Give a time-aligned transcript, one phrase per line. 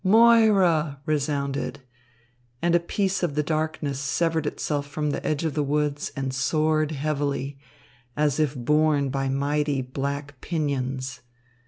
[0.03, 1.79] Moira!" resounded,
[2.59, 6.33] and a piece of the darkness severed itself from the edge of the woods and
[6.33, 7.59] soared heavily,
[8.17, 11.19] as if borne by mighty black pinions.